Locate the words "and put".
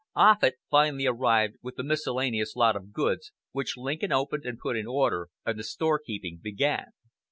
4.47-4.75